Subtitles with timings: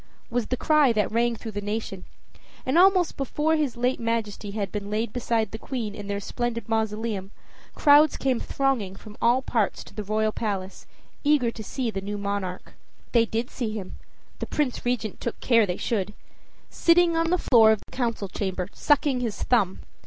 [0.31, 2.05] was the cry that rang through the nation,
[2.65, 6.67] and almost before his late Majesty had been laid beside the Queen in their splendid
[6.67, 7.29] mausoleum,
[7.75, 10.87] crowds came thronging from all parts to the royal palace,
[11.23, 12.73] eager to see the new monarch.
[13.11, 13.99] They did see him,
[14.39, 16.15] the Prince Regent took care they should,
[16.71, 19.81] sitting on the floor of the council chamber, sucking his thumb!